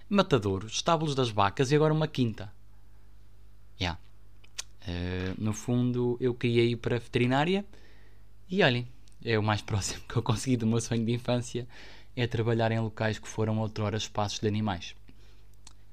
Matadouros, 0.10 0.74
estábulos 0.74 1.16
das 1.16 1.30
vacas 1.30 1.72
e 1.72 1.76
agora 1.76 1.94
uma 1.94 2.10
quinta. 2.10 2.54
Yeah. 3.80 3.98
Uh, 4.82 5.42
no 5.42 5.54
fundo, 5.54 6.18
eu 6.20 6.34
queria 6.34 6.66
ir 6.66 6.76
para 6.76 6.98
a 6.98 7.00
veterinária 7.00 7.66
e 8.50 8.62
olhem, 8.62 8.86
é 9.24 9.40
o 9.40 9.44
mais 9.44 9.62
próximo 9.64 10.04
que 10.10 10.18
eu 10.18 10.22
consegui 10.22 10.58
do 10.58 10.68
meu 10.68 10.82
sonho 10.82 11.06
de 11.06 11.14
infância 11.14 11.66
é 12.18 12.28
trabalhar 12.28 12.74
em 12.74 12.80
locais 12.80 13.18
que 13.18 13.30
foram 13.30 13.60
outrora 13.60 13.96
espaços 13.96 14.40
de 14.40 14.48
animais. 14.48 14.94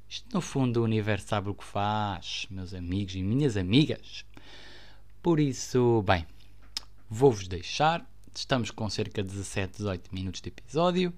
Isto, 0.09 0.27
no 0.35 0.41
fundo, 0.41 0.81
o 0.81 0.85
universo 0.85 1.29
sabe 1.29 1.51
o 1.51 1.55
que 1.55 1.65
faz, 1.65 2.47
meus 2.51 2.75
amigos 2.75 3.15
e 3.15 3.23
minhas 3.23 3.57
amigas. 3.57 4.25
Por 5.23 5.39
isso, 5.39 6.03
bem, 6.03 6.27
vou-vos 7.09 7.47
deixar. 7.47 8.05
Estamos 8.35 8.73
com 8.73 8.91
cerca 8.91 9.23
de 9.23 9.29
17, 9.29 9.77
18 9.77 10.13
minutos 10.13 10.41
de 10.41 10.49
episódio. 10.49 11.15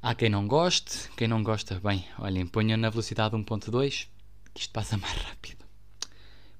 Há 0.00 0.14
quem 0.14 0.30
não 0.30 0.48
goste, 0.48 1.10
quem 1.14 1.28
não 1.28 1.42
gosta, 1.42 1.78
bem, 1.78 2.06
olhem, 2.18 2.46
ponham 2.46 2.78
na 2.78 2.88
velocidade 2.88 3.36
1.2 3.36 4.08
que 4.54 4.60
isto 4.62 4.72
passa 4.72 4.96
mais 4.96 5.12
rápido. 5.18 5.66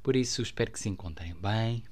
Por 0.03 0.15
isso, 0.15 0.43
espero 0.43 0.71
que 0.71 0.79
se 0.79 0.91
encontrem 0.91 1.35
bem. 1.35 1.83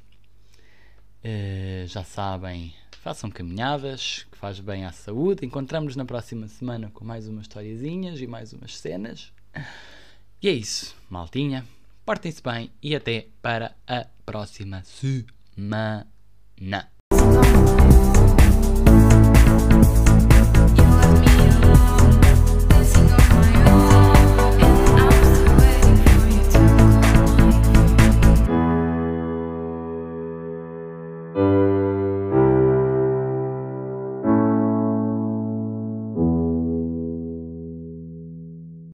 Uh, 1.24 1.86
já 1.86 2.04
sabem, 2.04 2.74
façam 3.00 3.30
caminhadas, 3.30 4.26
que 4.30 4.36
faz 4.36 4.60
bem 4.60 4.84
à 4.84 4.92
saúde. 4.92 5.46
Encontramos-nos 5.46 5.96
na 5.96 6.04
próxima 6.04 6.46
semana 6.46 6.90
com 6.90 7.06
mais 7.06 7.26
umas 7.26 7.44
historiazinhas 7.44 8.20
e 8.20 8.26
mais 8.26 8.52
umas 8.52 8.76
cenas. 8.76 9.32
E 10.42 10.48
é 10.48 10.52
isso, 10.52 10.94
maltinha. 11.08 11.64
Portem-se 12.10 12.42
bem 12.42 12.72
e 12.82 12.96
até 12.96 13.28
para 13.40 13.76
a 13.86 14.04
próxima 14.26 14.82
semana. 14.82 16.08